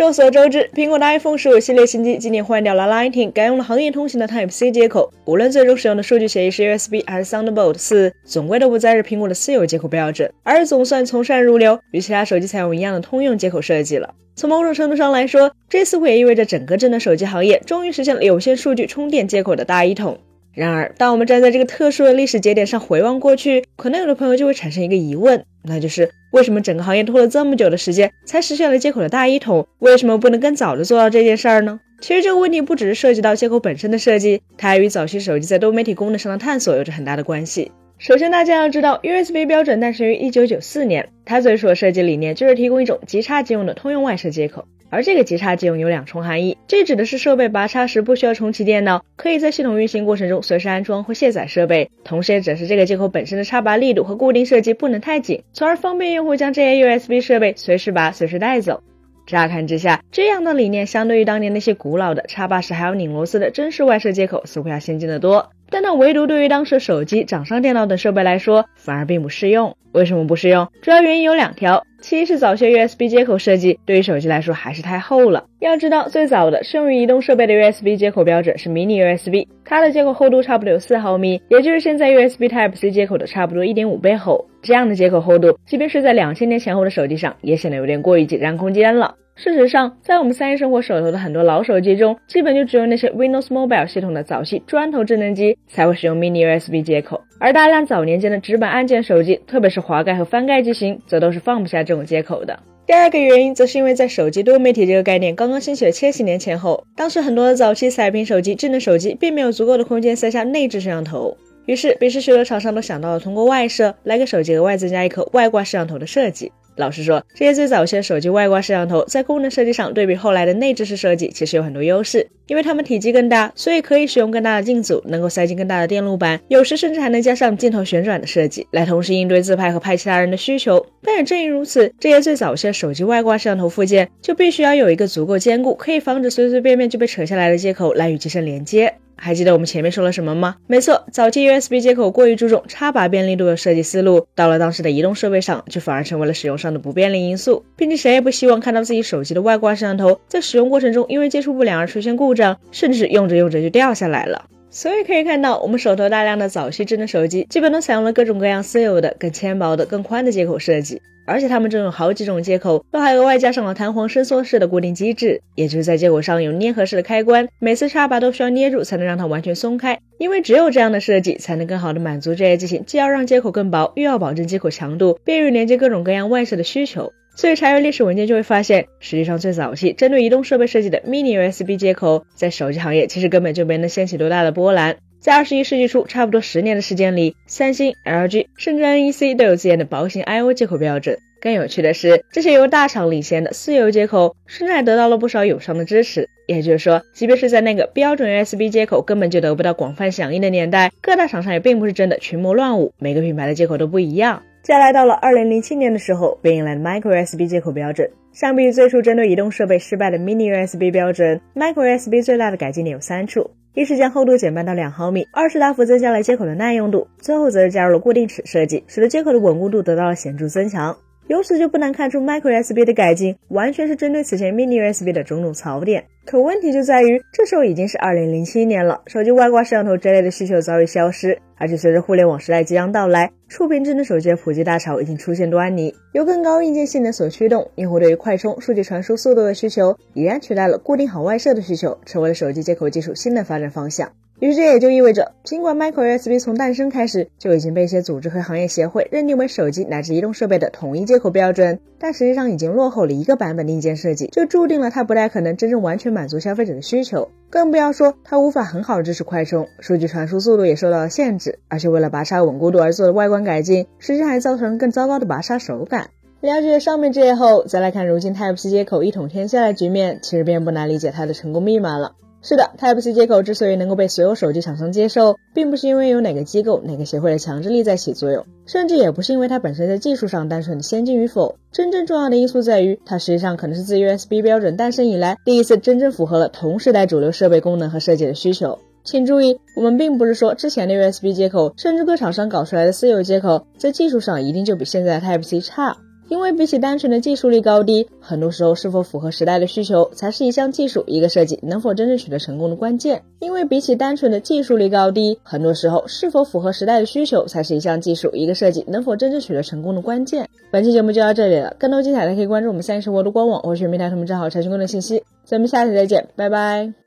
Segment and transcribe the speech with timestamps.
[0.00, 5.12] 众所周知，苹果的 iPhone 十五系列新机今年换掉了 Lightning，改用了行业通行的 Type C 接口。
[5.26, 14.14] 无论最终使用的数据协议是 USB 还是 Thunderbolt 四，总归都不再是苹果的私有接口标准，而总算从善如流，与其他手机采用一样的通用接口设计了。
[14.36, 20.16] 从某种程度上来说，这似乎也意味着整个智能手机行业终于实现了有线数据充电接口的大一统。
[20.54, 29.66] 然而，当我们站在这个特殊的历史节点上回望过去，可能有的朋友就会产生一个疑问，那就是为什么整个行业拖了这么久的时间才实现了接口的大一统？
[29.78, 31.80] 为什么不能更早的做到这件事儿呢？
[32.00, 37.72] 其实这个问题不只是涉及到接口本身的设计，它还与早期手机在多媒体功能上的探索有着很大的关系。
[37.98, 44.64] 首先，大家要知道，USB 标准诞生于1994年，它最初的设计理念就是提供一种即插即用的通用外设接口。
[44.90, 58.82] 而这个即插即用有两重含义，这指的是设备拔插时不需要重启电脑，可以在系统运行过程中随时安装或卸载设备；同时也指的是这个接口本身的插拔力度和固定设计不能太紧，从而方便用户将这些 USB 设备随时拔、随时带走。
[59.26, 65.50] 乍看之下，这样的理念相对于当年那些古老的插拔时还要拧螺丝的真式外设接口似乎要先进得多。
[65.70, 69.76] 但它唯独对于当时手机、掌上电脑等设备来说，反而并不适用。
[69.92, 70.68] 为什么不适用？
[70.82, 75.46] 主要原因有两条：其一是早些 USB 接口设计对于手机来说还是太厚了。
[75.58, 84.46] 要知道，最早的适用于移动设备的 USB 接口标准是 Mini USB，它的接口厚度差不多有四毫米，也就是现在 USB Type C 接口的差不多一点五倍厚。
[84.62, 89.16] 这样的接口厚度，即便是在两千年前后的手机上，也显得有点过于挤占空间了。
[89.42, 102.58] 事实上，在我们三一生活手头的很多老手机中，基本就只有那些 Windows Mobile 系统的早期砖头智能机才会使用 Mini USB 接口，而大量早年间的直板按键手机，特别是滑盖和翻盖机型，则都是放不下这种接口的。
[102.86, 116.52] 第二个原因，则是因为在手机多媒体这个概念刚刚兴起的千禧年前后，当时很多的早期彩屏手机、智能手机并没有足够的空间塞下内置摄像头，于是，于是许多厂商都想到了通过外设来给手机额外增加一颗外挂摄像头的设计。
[116.80, 122.26] 老实说，这些最早期的手机外挂摄像头在功能设计上对比后来的内置式设计，其实有很多优势。
[122.46, 130.84] 因为它们体积更大，所以可以使用更大的镜组，能够塞进更大的电路板，有时甚至还能加上镜头旋转的设计，来同时应对自拍和拍其他人的需求。
[131.02, 138.92] 但也正因如此，这些最早期的手机外挂摄像头附件就必须要有一个足够坚固，可以防止随随便便就被扯下来的接口来与机身连接。
[139.22, 140.56] 还记得我们前面说了什么吗？
[140.66, 147.66] 没错，早期 USB 接口过于注重插拔便利度的设计思路，到了当时的移动设备上，就反而成为了使用上的不便利因素。
[147.76, 154.46] 毕竟谁也不希望看到自己手机的外挂摄像头在使用过程中因为接触不良而出现故障，甚至用着用着就掉下来了。
[154.70, 161.02] 所以可以看到，我们手头大量的早期智能手机基本都采用了各种各样私有的、更纤薄的、更宽的接口设计。
[161.26, 169.98] 而且它们中有好几种接口，都还额外加上了弹簧伸缩式的固定机制，也就是在接口上有粘合式的开关，每次插拔都需要捏住才能让它完全松开。
[170.18, 177.12] 因为只有这样的设计，才能更好的满足这些机型既要让接口更薄，又要保证接口强度，便于连接各种各样外设的需求。
[177.34, 184.96] 所以查阅历史文件就会发现，实际上最早期针对移动设备设计的 Mini USB 接口，在手机行业其实根本就没能掀起多大的波澜。
[185.20, 191.18] 在二十一世纪初，差不多十年的时间里，三星、LG 甚至 NEC 都有自研的薄型 I/O 接口标准。
[191.42, 196.28] 更有趣的是，这些由大厂领先的私有接口，甚至还得到了不少友商的支持。
[196.46, 204.42] 也就是说，即便是在那个标准 USB 接口根本就得不到广泛响应的年代，各大厂商也并不是真的群魔乱舞，每个品牌的接口都不一样。
[204.62, 208.10] 接下来到了二零零七年的时候，便迎来了 Micro USB 接口标准。
[208.32, 213.50] 相比于最初针对移动设备失败的 Mini USB 标准，Micro USB 最大的改进点有三处。
[213.72, 220.94] 一是将厚度减半到两毫米，二是大幅增加了接口的耐用度，最后则是加入了固定齿设计，使得接口的稳固度得到了显著增强。
[221.30, 226.06] 由此就不难看出，Micro USB 的改进完全是针对此前 Mini USB 的种种槽点。
[226.24, 235.94] 可问题就在于，这时候已经是二零零七年了，手机外挂摄像头这类的需求早已消失，而且随着互联网时代即将到来，触屏智能手机的普及大潮已经出现端倪。
[236.10, 244.10] 由更高硬件性能所驱动，用户对于快充、数据传输速度的需求，已然取代了固定好外设的需求，成为了手机接口技术新的发展方向。
[244.40, 266.08] 于是这也就意味着，尽管 Micro USB 从诞生开始就已经被一些组织和行业协会认定为手机乃至移动设备的统一接口标准，但实际上已经落后了一个版本的硬件设计，就注定了它不太可能真正完全满足消费者的需求，更不要说它无法很好的支持快充，数据传输速度也受到了限制，而且为了拔插稳固度而做的外观改进，实际上还造成了更糟糕的拔插手感。
[266.40, 272.14] 了解上面这些后，再来看如今 Type C 接口一统天下的局面，其实便不难理解它的成功密码了。
[272.42, 281.56] 是的，Type C 接口之所以能够被所有手机厂商接受，并不是因为有哪个机构、哪个协会的强制力在起作用，甚至也不是因为它本身在技术上单纯的先进与否。
[281.70, 288.78] 真正重要的因素在于，它实际上可能是自 USB 标准诞生以来第一次真正符合了同时代主流设备功能和设计的需求。
[289.04, 295.96] 请注意，我们并不是说之前的 USB 接口，甚至各厂商搞出来的私有接口，在技术上一定就比现在的 Type C 差。
[296.30, 303.20] 因为比起单纯的技术力高低，很多时候是否符合时代的需求，才是一项技术、一个设计能否真正取得成功的关键。
[303.40, 310.48] 因为比起单纯的技术力高低，很多时候是否符合时代的需求，才是一项技术、一个设计能否真正取得成功的关键。
[310.70, 315.24] 本期节目就到这里了，更多精彩的可以关注我们三一生活的官网或全平台同名账号查询更多信息。
[315.44, 316.99] 咱们下期再见，拜拜。